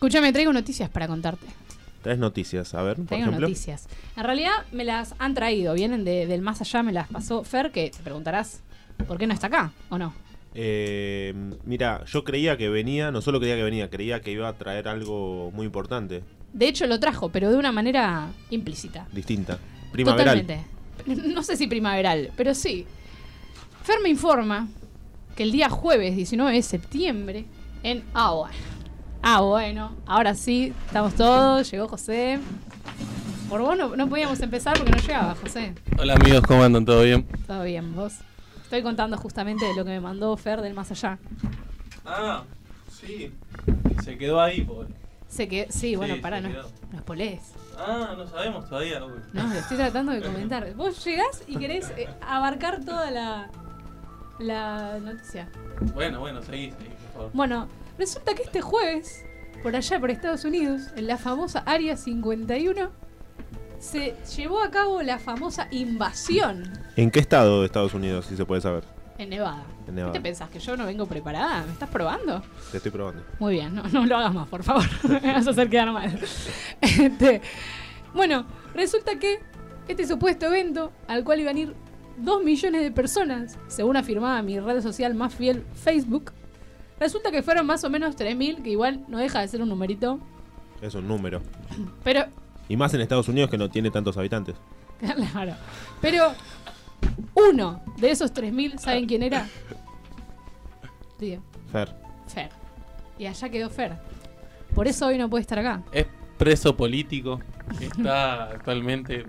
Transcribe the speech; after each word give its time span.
Escúchame, 0.00 0.32
traigo 0.32 0.50
noticias 0.54 0.88
para 0.88 1.06
contarte. 1.06 1.44
Tres 2.00 2.16
noticias, 2.18 2.72
a 2.72 2.82
ver, 2.82 2.96
por 2.96 3.04
Traigo 3.04 3.26
ejemplo. 3.26 3.46
noticias. 3.48 3.86
En 4.16 4.24
realidad 4.24 4.52
me 4.72 4.84
las 4.84 5.14
han 5.18 5.34
traído, 5.34 5.74
vienen 5.74 6.04
de- 6.06 6.26
del 6.26 6.40
más 6.40 6.62
allá, 6.62 6.82
me 6.82 6.90
las 6.90 7.06
pasó 7.08 7.44
Fer, 7.44 7.70
que 7.70 7.90
te 7.90 8.02
preguntarás, 8.02 8.62
¿por 9.06 9.18
qué 9.18 9.26
no 9.26 9.34
está 9.34 9.48
acá 9.48 9.72
o 9.90 9.98
no? 9.98 10.14
Eh, 10.54 11.34
mira, 11.66 12.02
yo 12.06 12.24
creía 12.24 12.56
que 12.56 12.70
venía, 12.70 13.10
no 13.10 13.20
solo 13.20 13.40
creía 13.40 13.56
que 13.56 13.62
venía, 13.62 13.90
creía 13.90 14.22
que 14.22 14.32
iba 14.32 14.48
a 14.48 14.54
traer 14.54 14.88
algo 14.88 15.50
muy 15.52 15.66
importante, 15.66 16.24
De 16.54 16.66
hecho 16.66 16.86
lo 16.86 16.98
trajo, 16.98 17.28
pero 17.28 17.50
de 17.50 17.58
una 17.58 17.70
manera 17.70 18.28
implícita. 18.48 19.06
distinta. 19.12 19.58
Primaveral. 19.92 20.40
Totalmente. 20.40 20.70
No 21.34 21.42
sé 21.42 21.58
si 21.58 21.66
primaveral, 21.66 22.30
pero 22.38 22.54
sí. 22.54 22.86
Fer 23.84 24.00
me 24.02 24.08
informa 24.08 24.66
que 25.36 25.42
el 25.42 25.52
día 25.52 25.68
jueves 25.68 26.16
19 26.16 26.52
de 26.56 26.62
septiembre 26.62 27.44
en... 27.82 28.02
Bueno. 28.14 28.48
Ah, 29.22 29.40
bueno. 29.42 29.92
Ahora 30.06 30.34
sí, 30.34 30.72
estamos 30.86 31.14
todos. 31.14 31.70
Llegó 31.70 31.88
José. 31.88 32.38
Por 33.48 33.60
vos 33.62 33.76
no, 33.76 33.96
no 33.96 34.08
podíamos 34.08 34.40
empezar 34.40 34.76
porque 34.76 34.92
no 34.92 34.98
llegaba, 34.98 35.34
José. 35.34 35.74
Hola 35.98 36.14
amigos, 36.14 36.42
¿cómo 36.46 36.62
andan? 36.62 36.84
¿Todo 36.84 37.02
bien? 37.02 37.26
Todo 37.46 37.64
bien, 37.64 37.94
vos. 37.94 38.14
Estoy 38.62 38.82
contando 38.82 39.16
justamente 39.18 39.64
de 39.66 39.74
lo 39.74 39.84
que 39.84 39.90
me 39.90 40.00
mandó 40.00 40.36
Fer 40.36 40.60
del 40.62 40.72
más 40.74 40.90
allá. 40.92 41.18
Ah, 42.06 42.44
sí. 42.90 43.32
Se 44.04 44.16
quedó 44.16 44.40
ahí, 44.40 44.62
pobre. 44.62 44.88
Sé 45.28 45.48
que... 45.48 45.66
Sí, 45.70 45.96
bueno, 45.96 46.14
Sí, 46.14 46.20
pará, 46.20 46.36
se 46.40 46.42
no, 46.44 46.48
quedó. 46.50 46.68
no 46.92 46.98
spoilees. 47.00 47.40
Ah, 47.76 48.14
no 48.16 48.26
sabemos 48.28 48.68
todavía. 48.68 49.04
uy. 49.04 49.12
No, 49.32 49.46
lo 49.48 49.54
estoy 49.54 49.76
tratando 49.76 50.12
de 50.12 50.22
comentar. 50.22 50.72
Vos 50.74 51.04
llegás 51.04 51.42
y 51.48 51.56
querés 51.56 51.90
eh, 51.96 52.08
abarcar 52.20 52.84
toda 52.84 53.10
la, 53.10 53.50
la 54.38 54.98
noticia. 55.00 55.48
Bueno, 55.94 56.20
bueno, 56.20 56.40
seguí, 56.42 56.70
seguí, 56.70 56.90
por 56.90 57.12
favor. 57.14 57.30
Bueno, 57.32 57.68
resulta 58.00 58.34
que 58.34 58.42
este 58.42 58.62
jueves, 58.62 59.26
por 59.62 59.76
allá 59.76 60.00
por 60.00 60.10
Estados 60.10 60.46
Unidos, 60.46 60.84
en 60.96 61.06
la 61.06 61.18
famosa 61.18 61.62
Área 61.66 61.98
51, 61.98 62.90
se 63.78 64.16
llevó 64.36 64.62
a 64.62 64.70
cabo 64.70 65.02
la 65.02 65.18
famosa 65.18 65.68
invasión 65.70 66.70
¿En 66.96 67.10
qué 67.10 67.20
estado 67.20 67.60
de 67.60 67.66
Estados 67.66 67.92
Unidos, 67.92 68.26
si 68.26 68.36
se 68.36 68.44
puede 68.46 68.62
saber? 68.62 68.84
en 69.18 69.28
Nevada. 69.28 69.66
En 69.86 69.96
¿Qué 69.96 70.12
te 70.12 70.20
pensás? 70.22 70.48
¿Que 70.48 70.58
yo 70.58 70.78
no 70.78 70.86
vengo 70.86 71.04
preparada? 71.04 71.62
¿Me 71.66 71.72
estás 71.72 71.90
probando? 71.90 72.42
Te 72.70 72.78
estoy 72.78 72.90
probando. 72.90 73.22
Muy 73.38 73.52
bien, 73.52 73.74
no, 73.74 73.82
no 73.82 74.06
lo 74.06 74.16
hagas 74.16 74.32
más, 74.32 74.48
por 74.48 74.62
favor. 74.62 74.86
Me 75.22 75.34
vas 75.34 75.46
a 75.46 75.50
hacer 75.50 75.68
quedar 75.68 75.92
mal. 75.92 76.18
Este, 76.80 77.42
bueno, 78.14 78.46
resulta 78.74 79.18
que 79.18 79.40
este 79.88 80.06
supuesto 80.06 80.46
evento, 80.46 80.90
al 81.06 81.22
cual 81.22 81.40
iban 81.40 81.54
a 81.54 81.60
ir 81.60 81.74
2 82.16 82.44
millones 82.44 82.80
de 82.80 82.92
personas, 82.92 83.58
según 83.68 83.98
afirmaba 83.98 84.40
mi 84.40 84.58
red 84.58 84.80
social 84.80 85.14
más 85.14 85.34
fiel, 85.34 85.66
Facebook, 85.74 86.32
resulta 87.00 87.30
que 87.32 87.42
fueron 87.42 87.66
más 87.66 87.82
o 87.82 87.90
menos 87.90 88.16
3.000, 88.16 88.62
que 88.62 88.70
igual 88.70 89.04
no 89.08 89.18
deja 89.18 89.40
de 89.40 89.48
ser 89.48 89.62
un 89.62 89.68
numerito, 89.70 90.20
Es 90.80 90.94
un 90.94 91.08
número. 91.08 91.42
pero 92.04 92.26
Y 92.68 92.76
más 92.76 92.94
en 92.94 93.00
Estados 93.00 93.26
Unidos 93.28 93.50
que 93.50 93.58
no 93.58 93.68
tiene 93.68 93.90
tantos 93.90 94.16
habitantes. 94.16 94.54
Claro. 95.32 95.54
Pero 96.02 96.32
uno 97.34 97.82
de 97.96 98.10
esos 98.10 98.32
3.000, 98.34 98.78
¿saben 98.78 99.06
quién 99.06 99.22
era? 99.22 99.48
Tío, 101.18 101.40
Fer. 101.72 101.94
Fer. 102.28 102.50
Y 103.18 103.26
allá 103.26 103.48
quedó 103.48 103.70
Fer. 103.70 103.96
Por 104.74 104.86
eso 104.86 105.06
hoy 105.06 105.16
no 105.18 105.28
puede 105.28 105.40
estar 105.42 105.58
acá. 105.58 105.82
Es 105.92 106.06
preso 106.38 106.76
político. 106.76 107.40
Está 107.80 108.44
actualmente. 108.50 109.24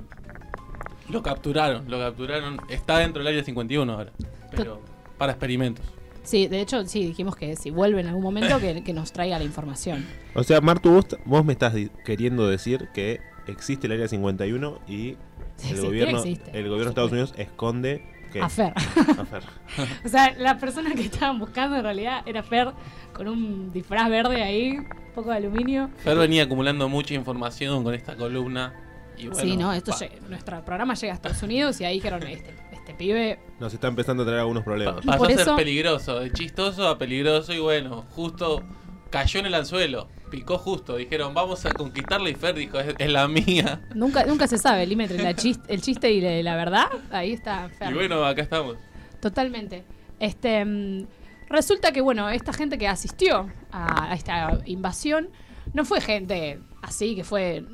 Lo 1.09 1.21
capturaron, 1.23 1.89
lo 1.89 1.99
capturaron. 1.99 2.59
Está 2.69 2.97
dentro 2.99 3.19
del 3.23 3.27
área 3.33 3.43
51 3.43 3.91
ahora. 3.93 4.11
Pero 4.55 4.81
para 5.17 5.31
experimentos. 5.33 5.85
Sí, 6.23 6.47
de 6.47 6.61
hecho, 6.61 6.85
sí, 6.85 7.05
dijimos 7.05 7.35
que 7.35 7.55
si 7.55 7.71
vuelve 7.71 8.01
en 8.01 8.07
algún 8.07 8.23
momento 8.23 8.59
que, 8.59 8.83
que 8.83 8.93
nos 8.93 9.11
traiga 9.11 9.37
la 9.39 9.43
información. 9.45 10.05
O 10.35 10.43
sea, 10.43 10.61
Martu, 10.61 10.91
vos, 10.91 11.05
vos 11.25 11.43
me 11.45 11.53
estás 11.53 11.73
queriendo 12.05 12.47
decir 12.47 12.89
que 12.93 13.19
existe 13.47 13.87
el 13.87 13.93
Área 13.93 14.07
51 14.07 14.79
y 14.87 15.09
el 15.09 15.17
Existir 15.57 15.81
gobierno, 15.85 16.19
existe, 16.19 16.51
el 16.57 16.63
gobierno 16.69 16.83
de 16.85 16.89
Estados 16.89 17.11
Unidos 17.11 17.33
esconde 17.37 18.03
que 18.31 18.39
A 18.41 18.49
Fer. 18.49 18.71
A 18.75 19.25
Fer. 19.25 19.43
O 20.05 20.09
sea, 20.09 20.33
la 20.37 20.57
persona 20.57 20.93
que 20.95 21.01
estaban 21.01 21.37
buscando 21.39 21.75
en 21.75 21.83
realidad 21.83 22.21
era 22.25 22.43
Fer 22.43 22.69
con 23.13 23.27
un 23.27 23.71
disfraz 23.73 24.09
verde 24.09 24.41
ahí, 24.43 24.77
un 24.77 24.87
poco 25.15 25.31
de 25.31 25.37
aluminio. 25.37 25.89
Fer 25.97 26.17
venía 26.17 26.43
acumulando 26.43 26.87
mucha 26.87 27.13
información 27.13 27.83
con 27.83 27.93
esta 27.93 28.15
columna. 28.15 28.73
Y 29.17 29.27
bueno, 29.27 29.41
sí, 29.41 29.57
no, 29.57 29.73
esto 29.73 29.91
llega- 29.99 30.15
nuestro 30.29 30.63
programa 30.63 30.93
llega 30.93 31.13
a 31.13 31.15
Estados 31.15 31.43
Unidos 31.43 31.81
y 31.81 31.85
ahí 31.85 31.95
dijeron, 31.95 32.23
este, 32.23 32.53
este 32.91 32.97
pibe 33.03 33.39
Nos 33.59 33.73
está 33.73 33.87
empezando 33.87 34.23
a 34.23 34.25
traer 34.25 34.39
algunos 34.41 34.63
problemas. 34.63 35.05
Pasó 35.05 35.23
a 35.25 35.27
ser 35.27 35.39
eso- 35.41 35.55
peligroso, 35.55 36.19
de 36.19 36.31
chistoso 36.31 36.87
a 36.87 36.97
peligroso 36.97 37.53
y 37.53 37.59
bueno, 37.59 38.05
justo 38.11 38.63
cayó 39.09 39.39
en 39.41 39.45
el 39.47 39.53
anzuelo, 39.55 40.07
picó 40.29 40.57
justo, 40.57 40.95
dijeron 40.95 41.33
vamos 41.33 41.65
a 41.65 41.73
conquistarla 41.73 42.29
y 42.29 42.35
Fer 42.35 42.55
dijo 42.55 42.79
es, 42.79 42.95
es 42.97 43.09
la 43.11 43.27
mía. 43.27 43.81
Nunca, 43.93 44.25
nunca 44.25 44.47
se 44.47 44.57
sabe 44.57 44.83
el 44.83 44.89
límite 44.89 45.15
entre 45.15 45.23
la 45.33 45.51
el 45.67 45.81
chiste 45.81 46.11
y 46.11 46.21
la, 46.21 46.41
la 46.43 46.55
verdad. 46.55 46.87
Ahí 47.11 47.33
está 47.33 47.67
Fer. 47.69 47.91
Y 47.91 47.93
bueno, 47.93 48.23
acá 48.23 48.41
estamos. 48.41 48.77
Totalmente. 49.19 49.83
Este 50.19 50.63
mm, 50.63 51.07
resulta 51.49 51.91
que 51.91 51.99
bueno, 52.01 52.29
esta 52.29 52.53
gente 52.53 52.77
que 52.77 52.87
asistió 52.87 53.51
a 53.71 54.13
esta 54.15 54.59
invasión 54.65 55.29
no 55.73 55.83
fue 55.83 55.99
gente 55.99 56.59
así 56.81 57.15
que 57.15 57.23
fue 57.23 57.65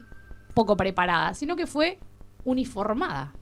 poco 0.55 0.75
preparada, 0.75 1.35
sino 1.35 1.55
que 1.55 1.67
fue 1.67 1.99
uniformada. 2.43 3.33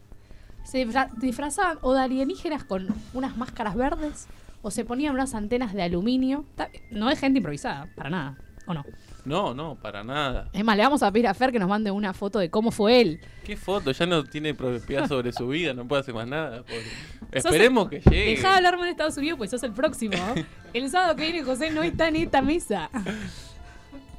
Se 0.66 0.86
disfra- 0.86 1.10
disfrazaban 1.16 1.78
o 1.82 1.94
de 1.94 2.02
alienígenas 2.02 2.64
con 2.64 2.88
unas 3.14 3.38
máscaras 3.38 3.76
verdes 3.76 4.28
o 4.62 4.72
se 4.72 4.84
ponían 4.84 5.14
unas 5.14 5.34
antenas 5.36 5.74
de 5.74 5.84
aluminio. 5.84 6.44
No 6.92 7.10
es 7.10 7.20
gente 7.20 7.38
improvisada, 7.38 7.88
para 7.96 8.10
nada, 8.10 8.38
¿o 8.68 8.74
no? 8.74 8.84
No, 9.26 9.54
no, 9.56 9.76
para 9.76 10.04
nada. 10.04 10.50
Es 10.54 10.64
más, 10.64 10.78
le 10.78 10.84
vamos 10.84 11.02
a 11.02 11.12
pedir 11.12 11.28
a 11.28 11.34
Fer 11.34 11.52
que 11.52 11.58
nos 11.60 11.68
mande 11.70 11.90
una 11.90 12.14
foto 12.14 12.38
de 12.38 12.50
cómo 12.52 12.70
fue 12.72 13.02
él. 13.02 13.20
¿Qué 13.44 13.58
foto? 13.58 13.92
Ya 13.92 14.06
no 14.06 14.24
tiene 14.24 14.54
propiedad 14.54 15.08
sobre 15.08 15.32
su 15.32 15.48
vida, 15.48 15.74
no 15.74 15.88
puede 15.88 16.02
hacer 16.02 16.14
más 16.14 16.28
nada. 16.28 16.62
pobre. 16.64 16.84
Esperemos 17.32 17.90
que 17.90 18.02
llegue. 18.02 18.32
Dejá 18.36 18.52
de 18.52 18.56
hablarme 18.58 18.84
en 18.84 18.90
Estados 18.90 19.18
Unidos, 19.18 19.38
pues 19.38 19.50
sos 19.52 19.64
el 19.64 19.72
próximo. 19.72 20.16
El 20.74 20.90
sábado 20.90 21.16
que 21.16 21.24
viene 21.24 21.44
José 21.44 21.72
no 21.72 21.82
está 21.84 22.08
en 22.10 22.18
esta 22.18 22.42
mesa. 22.42 22.90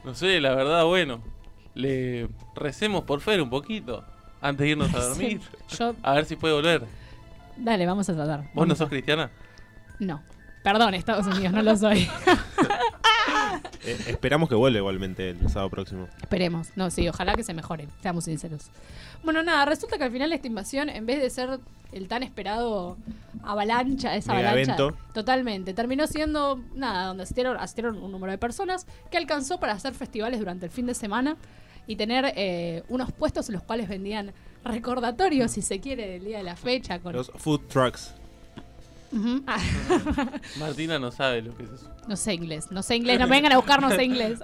No 0.04 0.14
sé, 0.14 0.40
la 0.40 0.54
verdad, 0.54 0.84
bueno, 0.84 1.20
le 1.74 2.28
recemos 2.54 3.04
por 3.04 3.20
Fer 3.20 3.40
un 3.42 3.50
poquito 3.50 4.04
antes 4.48 4.64
de 4.64 4.68
irnos 4.70 4.94
a 4.94 4.98
dormir. 5.08 5.40
Yo, 5.78 5.94
A 6.02 6.14
ver 6.14 6.24
si 6.26 6.36
puede 6.36 6.54
volver. 6.54 6.84
dale, 7.56 7.86
vamos 7.86 8.08
a 8.08 8.14
tratar. 8.14 8.44
¿Vos 8.54 8.66
no 8.66 8.74
sos 8.74 8.86
a- 8.86 8.90
cristiana? 8.90 9.30
No. 9.98 10.22
Perdón, 10.62 10.94
Estados 10.94 11.26
Unidos, 11.26 11.52
no 11.52 11.62
lo 11.62 11.76
soy. 11.76 12.08
Eh, 13.84 13.96
esperamos 14.08 14.48
que 14.48 14.54
vuelva 14.56 14.78
igualmente 14.78 15.30
el 15.30 15.48
sábado 15.48 15.70
próximo. 15.70 16.08
Esperemos. 16.20 16.70
No, 16.74 16.90
sí, 16.90 17.08
ojalá 17.08 17.34
que 17.34 17.44
se 17.44 17.54
mejore, 17.54 17.86
seamos 18.02 18.24
sinceros. 18.24 18.64
Bueno, 19.22 19.42
nada, 19.44 19.64
resulta 19.64 19.96
que 19.96 20.04
al 20.04 20.10
final 20.10 20.32
esta 20.32 20.46
invasión, 20.48 20.88
en 20.88 21.06
vez 21.06 21.20
de 21.20 21.30
ser 21.30 21.60
el 21.92 22.08
tan 22.08 22.22
esperado 22.24 22.96
avalancha, 23.44 24.16
esa 24.16 24.34
Mega 24.34 24.50
avalancha, 24.50 24.74
evento. 24.74 24.96
totalmente, 25.14 25.72
terminó 25.72 26.06
siendo, 26.08 26.60
nada, 26.74 27.06
donde 27.06 27.22
asistieron, 27.24 27.56
asistieron 27.58 28.02
un 28.02 28.10
número 28.10 28.32
de 28.32 28.38
personas 28.38 28.86
que 29.10 29.18
alcanzó 29.18 29.60
para 29.60 29.72
hacer 29.74 29.94
festivales 29.94 30.40
durante 30.40 30.66
el 30.66 30.72
fin 30.72 30.86
de 30.86 30.94
semana 30.94 31.36
y 31.86 31.96
tener 31.96 32.32
eh, 32.36 32.82
unos 32.88 33.12
puestos 33.12 33.48
en 33.48 33.54
los 33.54 33.62
cuales 33.62 33.88
vendían 33.88 34.32
recordatorios, 34.64 35.52
si 35.52 35.62
se 35.62 35.80
quiere, 35.80 36.08
del 36.08 36.24
día 36.24 36.38
de 36.38 36.44
la 36.44 36.56
fecha. 36.56 36.98
Con... 36.98 37.14
Los 37.14 37.30
food 37.36 37.60
trucks. 37.68 38.14
Ah, 39.46 39.62
Martina 40.58 40.98
no 40.98 41.10
sabe 41.10 41.40
lo 41.40 41.56
que 41.56 41.62
es 41.62 41.70
eso. 41.70 41.90
no 42.08 42.16
sé 42.16 42.34
inglés, 42.34 42.70
no 42.70 42.82
sé 42.82 42.96
inglés, 42.96 43.18
no 43.18 43.26
me 43.26 43.36
vengan 43.36 43.52
a 43.52 43.56
buscar, 43.56 43.80
no 43.80 43.90
sé 43.90 44.04
inglés. 44.04 44.40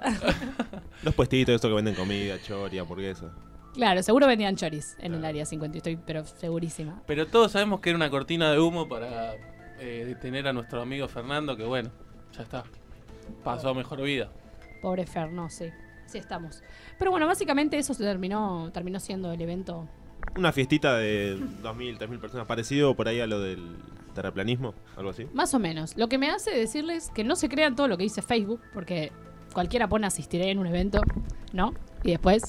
Los 1.03 1.13
puestitos, 1.13 1.55
estos 1.55 1.69
que 1.69 1.75
venden 1.75 1.95
comida, 1.95 2.41
chori, 2.41 2.79
hamburguesa. 2.79 3.31
claro, 3.73 4.01
seguro 4.01 4.25
vendían 4.25 4.55
choris 4.55 4.95
en 4.99 5.13
el 5.15 5.25
área 5.25 5.45
50, 5.45 5.77
estoy 5.77 5.97
pero 5.97 6.25
segurísima. 6.25 7.03
Pero 7.05 7.27
todos 7.27 7.51
sabemos 7.51 7.81
que 7.81 7.89
era 7.89 7.97
una 7.97 8.09
cortina 8.09 8.51
de 8.51 8.59
humo 8.59 8.87
para 8.87 9.33
eh, 9.79 10.05
detener 10.07 10.47
a 10.47 10.53
nuestro 10.53 10.81
amigo 10.81 11.07
Fernando, 11.07 11.57
que 11.57 11.65
bueno, 11.65 11.91
ya 12.35 12.43
está. 12.43 12.63
Pasó 13.43 13.69
a 13.69 13.73
mejor 13.73 14.01
vida. 14.01 14.29
Pobre 14.81 15.05
Fer, 15.05 15.31
no, 15.31 15.49
sí. 15.49 15.65
Sí 16.13 16.19
estamos. 16.19 16.63
Pero 16.99 17.11
bueno, 17.11 17.27
básicamente 17.27 17.77
eso 17.77 17.93
se 17.93 18.03
terminó, 18.03 18.69
terminó 18.71 18.99
siendo 18.99 19.31
el 19.31 19.41
evento. 19.41 19.87
Una 20.37 20.51
fiestita 20.53 20.95
de 20.97 21.37
2.000, 21.37 21.97
3.000 21.97 22.19
personas, 22.19 22.47
parecido 22.47 22.95
por 22.95 23.07
ahí 23.07 23.19
a 23.19 23.27
lo 23.27 23.39
del 23.41 23.75
terraplanismo, 24.13 24.73
algo 24.95 25.09
así. 25.09 25.25
Más 25.33 25.53
o 25.53 25.59
menos. 25.59 25.97
Lo 25.97 26.07
que 26.07 26.17
me 26.17 26.29
hace 26.29 26.51
decirles 26.51 27.09
que 27.13 27.23
no 27.23 27.35
se 27.35 27.49
crean 27.49 27.75
todo 27.75 27.87
lo 27.87 27.97
que 27.97 28.03
dice 28.03 28.21
Facebook, 28.21 28.61
porque 28.73 29.11
cualquiera 29.53 29.87
pone 29.89 30.07
asistiré 30.07 30.49
en 30.51 30.59
un 30.59 30.67
evento, 30.67 31.01
¿no? 31.51 31.73
Y 32.03 32.11
después, 32.11 32.43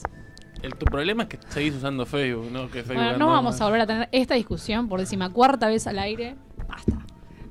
El, 0.62 0.74
tu 0.76 0.84
problema 0.86 1.24
es 1.24 1.30
que 1.30 1.38
seguís 1.48 1.74
usando 1.74 2.06
Facebook, 2.06 2.50
¿no? 2.52 2.66
Que 2.70 2.82
Facebook 2.82 3.02
bueno, 3.02 3.18
no 3.18 3.26
vamos 3.28 3.60
a 3.60 3.64
volver 3.64 3.80
a 3.80 3.86
tener 3.86 4.08
esta 4.12 4.34
discusión 4.34 4.88
por 4.88 5.00
decimacuarta 5.00 5.66
vez 5.68 5.86
al 5.86 5.98
aire. 5.98 6.36
Basta. 6.68 6.96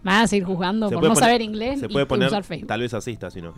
Me 0.04 0.12
van 0.12 0.24
a 0.24 0.28
seguir 0.28 0.46
juzgando 0.46 0.90
Se 0.90 0.96
por 0.96 1.04
no 1.04 1.10
poner- 1.10 1.24
saber 1.24 1.42
inglés 1.42 1.80
Se 1.80 1.86
y 1.86 1.90
puede 1.90 2.06
poner 2.06 2.28
usar 2.28 2.44
Facebook. 2.44 2.68
tal 2.68 2.82
vez 2.82 2.94
asista, 2.94 3.32
si 3.32 3.42
no. 3.42 3.54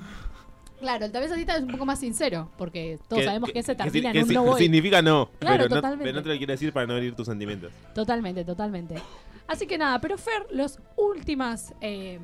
Claro, 0.80 1.06
el 1.06 1.12
tal 1.12 1.22
vez 1.22 1.31
así 1.31 1.45
es 1.48 1.62
un 1.62 1.72
poco 1.72 1.86
más 1.86 2.00
sincero, 2.00 2.51
porque 2.57 3.00
todos 3.07 3.24
sabemos 3.24 3.51
que, 3.51 3.60
ese 3.60 3.75
que 3.75 3.83
termina 3.83 4.12
si- 4.12 4.18
en 4.18 4.24
un 4.24 4.30
que 4.30 4.33
no 4.36 4.44
voy. 4.44 4.62
Significa 4.62 5.01
no, 5.01 5.30
Claro, 5.39 5.57
pero, 5.63 5.69
no 5.69 5.75
totalmente. 5.75 6.04
pero 6.04 6.16
no 6.18 6.24
te 6.24 6.30
lo 6.30 6.38
quiero 6.38 6.51
decir 6.54 6.74
para 6.74 6.86
no 6.88 6.95
herir 6.98 7.16
tus 7.16 7.25
sentimientos. 7.27 7.72
Totalmente, 7.94 8.44
totalmente. 8.44 8.95
Así 9.48 9.68
que 9.68 9.77
nada, 9.77 10.00
pero 10.01 10.18
Fer, 10.18 10.48
las 10.51 10.80
últimas 10.98 11.74
eh, 11.81 12.19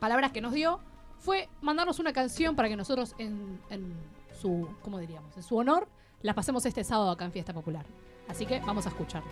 palabras 0.00 0.32
que 0.32 0.40
nos 0.40 0.52
dio 0.52 0.80
fue 1.18 1.48
mandarnos 1.62 1.98
una 1.98 2.12
canción 2.12 2.56
para 2.56 2.68
que 2.68 2.76
nosotros 2.76 3.14
en, 3.18 3.60
en 3.70 3.94
su, 4.40 4.68
¿cómo 4.82 4.98
diríamos? 4.98 5.36
En 5.36 5.42
su 5.42 5.56
honor, 5.56 5.86
la 6.22 6.34
pasemos 6.34 6.66
este 6.66 6.82
sábado 6.84 7.10
acá 7.10 7.24
en 7.24 7.32
Fiesta 7.32 7.52
Popular. 7.52 7.84
Así 8.28 8.46
que 8.46 8.60
vamos 8.60 8.86
a 8.86 8.88
escucharla. 8.88 9.30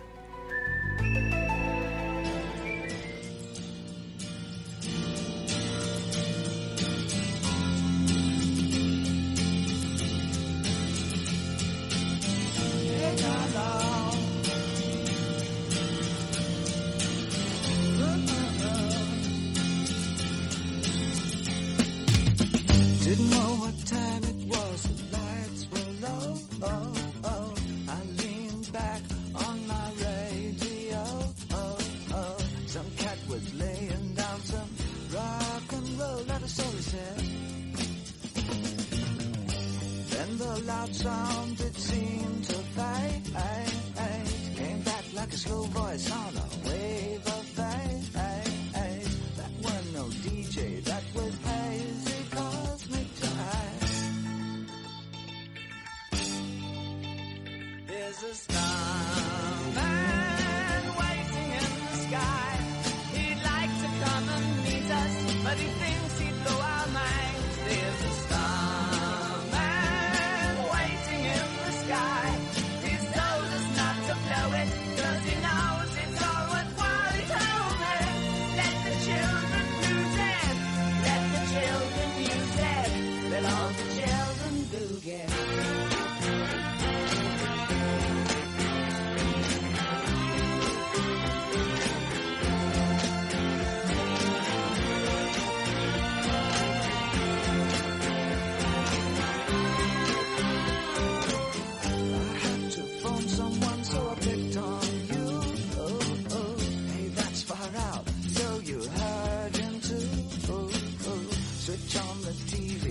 melody 112.33 112.82